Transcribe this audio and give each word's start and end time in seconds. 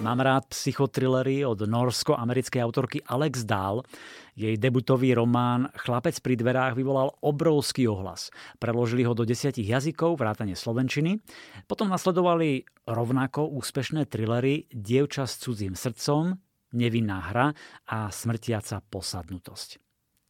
Mám 0.00 0.24
rád 0.24 0.48
psychotrillery 0.48 1.44
od 1.44 1.60
norsko-americkej 1.60 2.64
autorky 2.64 2.98
Alex 3.04 3.44
Dahl. 3.44 3.84
Jej 4.32 4.56
debutový 4.56 5.12
román 5.12 5.68
Chlapec 5.76 6.16
pri 6.24 6.40
dverách 6.40 6.72
vyvolal 6.72 7.12
obrovský 7.20 7.84
ohlas. 7.84 8.32
Preložili 8.56 9.04
ho 9.04 9.12
do 9.12 9.28
desiatich 9.28 9.68
jazykov, 9.68 10.16
vrátane 10.16 10.56
slovenčiny. 10.56 11.20
Potom 11.68 11.92
nasledovali 11.92 12.64
rovnako 12.88 13.52
úspešné 13.52 14.08
trillery 14.08 14.72
Dievča 14.72 15.28
s 15.28 15.36
cudzím 15.36 15.76
srdcom, 15.76 16.32
Nevinná 16.72 17.20
hra 17.28 17.52
a 17.92 18.08
Smrtiaca 18.08 18.80
posadnutosť. 18.80 19.76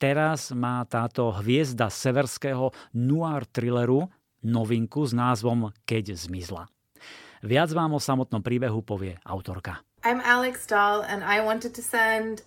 Teraz 0.00 0.48
má 0.54 0.80
táto 0.88 1.28
hviezda 1.44 1.92
severského 1.92 2.72
noir 2.96 3.44
thrilleru 3.44 4.08
novinku 4.48 5.04
s 5.04 5.12
názvom 5.12 5.76
Keď 5.84 6.16
zmizla. 6.16 6.70
Viac 7.38 7.70
vám 7.70 7.94
o 7.94 8.00
samotnom 8.02 8.42
príbehu 8.42 8.82
povie 8.82 9.14
autorka. 9.22 9.78
I'm 10.02 10.18
Alex 10.26 10.66
Dahl 10.66 11.06
and 11.06 11.22
I 11.22 11.38
wanted 11.38 11.70
to 11.78 11.82
send 11.82 12.42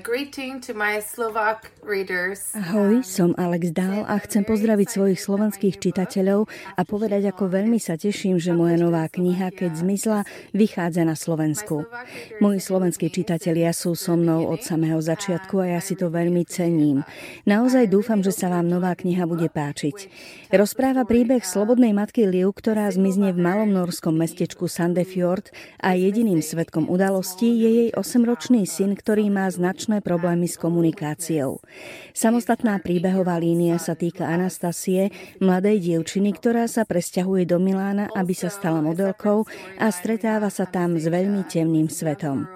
greeting 0.00 0.56
to 0.64 0.72
my 0.72 1.04
Slovak 1.04 1.68
readers. 1.84 2.48
Ahoj, 2.56 3.04
som 3.04 3.36
Alex 3.36 3.76
Dahl 3.76 4.08
a 4.08 4.16
chcem 4.24 4.40
pozdraviť 4.40 4.88
svojich 4.88 5.20
slovenských 5.20 5.76
čitateľov 5.76 6.48
a 6.80 6.82
povedať, 6.88 7.28
ako 7.28 7.52
veľmi 7.52 7.76
sa 7.76 8.00
teším, 8.00 8.40
že 8.40 8.56
moja 8.56 8.80
nová 8.80 9.04
kniha 9.04 9.52
Keď 9.52 9.84
zmizla 9.84 10.24
vychádza 10.56 11.04
na 11.04 11.12
Slovensku. 11.12 11.84
Moji 12.40 12.56
slovenskí 12.56 13.12
čitatelia 13.12 13.76
sú 13.76 13.92
so 13.92 14.16
mnou 14.16 14.48
od 14.48 14.64
samého 14.64 14.96
začiatku 14.96 15.60
a 15.60 15.76
ja 15.76 15.80
si 15.84 15.92
to 15.92 16.08
veľmi 16.08 16.40
cením. 16.48 17.04
Naozaj 17.44 17.92
dúfam, 17.92 18.24
že 18.24 18.32
sa 18.32 18.48
vám 18.48 18.64
nová 18.64 18.96
kniha 18.96 19.28
bude 19.28 19.52
páčiť. 19.52 20.08
Rozpráva 20.56 21.04
príbeh 21.04 21.44
slobodnej 21.44 21.92
matky 21.92 22.24
Liu, 22.24 22.48
ktorá 22.48 22.88
zmizne 22.88 23.36
v 23.36 23.44
malom 23.44 23.68
norskom 23.68 24.16
mestečku 24.16 24.72
Sandefjord 24.72 25.52
a 25.84 25.92
jediným 25.92 26.40
svetkom 26.40 26.88
udalostí 26.88 27.60
je 27.60 27.70
jej 27.84 27.90
8-ročný 27.92 28.64
syn, 28.64 28.96
ktorý 28.96 29.28
má 29.28 29.49
značné 29.50 30.00
problémy 30.00 30.46
s 30.46 30.56
komunikáciou. 30.56 31.60
Samostatná 32.14 32.78
príbehová 32.78 33.36
línia 33.36 33.76
sa 33.76 33.98
týka 33.98 34.24
Anastasie, 34.30 35.10
mladej 35.42 35.82
dievčiny, 35.82 36.32
ktorá 36.38 36.70
sa 36.70 36.86
presťahuje 36.86 37.50
do 37.50 37.58
Milána, 37.58 38.08
aby 38.14 38.32
sa 38.32 38.48
stala 38.48 38.80
modelkou 38.80 39.44
a 39.76 39.86
stretáva 39.90 40.48
sa 40.48 40.64
tam 40.64 40.96
s 40.96 41.10
veľmi 41.10 41.44
temným 41.50 41.90
svetom. 41.90 42.46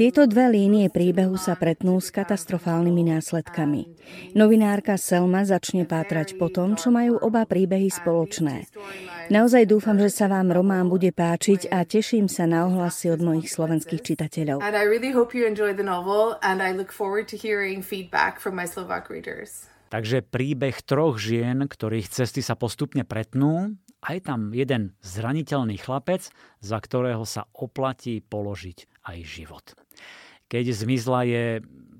Tieto 0.00 0.24
dve 0.24 0.48
línie 0.48 0.88
príbehu 0.88 1.36
sa 1.36 1.60
pretnú 1.60 2.00
s 2.00 2.08
katastrofálnymi 2.08 3.12
následkami. 3.12 3.82
Novinárka 4.32 4.96
Selma 4.96 5.44
začne 5.44 5.84
pátrať 5.84 6.40
po 6.40 6.48
tom, 6.48 6.72
čo 6.72 6.88
majú 6.88 7.20
oba 7.20 7.44
príbehy 7.44 7.92
spoločné. 7.92 8.64
Naozaj 9.30 9.70
dúfam, 9.70 9.94
že 9.94 10.10
sa 10.10 10.26
vám 10.26 10.50
román 10.50 10.90
bude 10.90 11.14
páčiť 11.14 11.70
a 11.70 11.86
teším 11.86 12.26
sa 12.26 12.50
na 12.50 12.66
ohlasy 12.66 13.14
od 13.14 13.22
mojich 13.22 13.46
slovenských 13.46 14.02
čitateľov. 14.02 14.58
Takže 19.86 20.18
príbeh 20.26 20.76
troch 20.82 21.14
žien, 21.22 21.62
ktorých 21.62 22.10
cesty 22.10 22.42
sa 22.42 22.58
postupne 22.58 23.06
pretnú 23.06 23.78
a 24.02 24.18
je 24.18 24.20
tam 24.26 24.50
jeden 24.50 24.98
zraniteľný 25.06 25.78
chlapec, 25.78 26.26
za 26.58 26.78
ktorého 26.82 27.22
sa 27.22 27.46
oplatí 27.54 28.26
položiť 28.26 29.06
aj 29.14 29.18
život. 29.22 29.78
Keď 30.50 30.74
zmizla 30.74 31.20
je 31.30 31.44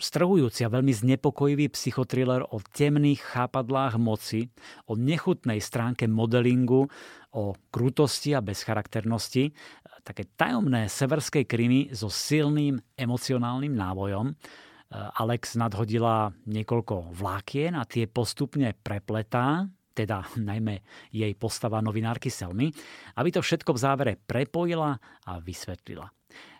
strhujúci 0.00 0.64
a 0.64 0.72
veľmi 0.72 0.90
znepokojivý 0.90 1.70
psychotriller 1.70 2.42
o 2.48 2.58
temných 2.58 3.20
chápadlách 3.20 4.00
moci, 4.00 4.48
o 4.88 4.96
nechutnej 4.96 5.60
stránke 5.60 6.08
modelingu, 6.08 6.88
o 7.36 7.54
krutosti 7.70 8.34
a 8.34 8.42
bezcharakternosti, 8.42 9.54
také 10.02 10.26
tajomné 10.34 10.88
severskej 10.90 11.44
krimi 11.46 11.92
so 11.92 12.10
silným 12.10 12.80
emocionálnym 12.96 13.70
nábojom. 13.70 14.32
Alex 14.90 15.54
nadhodila 15.54 16.34
niekoľko 16.50 17.14
vlákien 17.14 17.78
a 17.78 17.86
tie 17.86 18.10
postupne 18.10 18.74
prepletá, 18.74 19.70
teda 19.94 20.26
najmä 20.40 20.82
jej 21.14 21.30
postava 21.38 21.78
novinárky 21.78 22.26
Selmy, 22.32 22.72
aby 23.14 23.28
to 23.30 23.38
všetko 23.44 23.76
v 23.76 23.82
závere 23.82 24.12
prepojila 24.18 24.98
a 25.28 25.32
vysvetlila. 25.38 26.10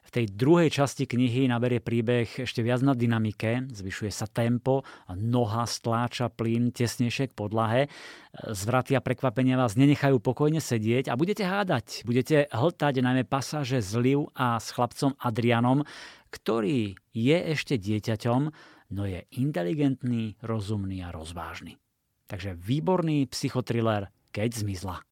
V 0.00 0.10
tej 0.10 0.26
druhej 0.32 0.72
časti 0.72 1.06
knihy 1.06 1.46
naberie 1.46 1.78
príbeh 1.78 2.26
ešte 2.42 2.64
viac 2.64 2.82
na 2.82 2.96
dynamike, 2.96 3.70
zvyšuje 3.70 4.10
sa 4.10 4.26
tempo, 4.26 4.82
noha 5.12 5.68
stláča 5.68 6.32
plyn 6.32 6.74
tesnejšie 6.74 7.30
k 7.30 7.36
podlahe, 7.36 7.86
zvraty 8.34 8.96
a 8.96 9.04
prekvapenia 9.04 9.60
vás 9.60 9.78
nenechajú 9.78 10.18
pokojne 10.18 10.58
sedieť 10.58 11.12
a 11.12 11.18
budete 11.20 11.44
hádať, 11.46 12.02
budete 12.08 12.50
hltať 12.50 12.94
najmä 13.04 13.24
pasáže 13.28 13.78
s 13.84 13.92
Liv 13.94 14.26
a 14.34 14.58
s 14.58 14.72
chlapcom 14.74 15.14
Adrianom, 15.20 15.86
ktorý 16.30 16.96
je 17.12 17.38
ešte 17.52 17.76
dieťaťom, 17.76 18.42
no 18.94 19.02
je 19.06 19.26
inteligentný, 19.38 20.38
rozumný 20.42 21.02
a 21.06 21.14
rozvážny. 21.14 21.78
Takže 22.30 22.54
výborný 22.54 23.26
psychotriller, 23.26 24.14
keď 24.30 24.62
zmizla. 24.62 25.02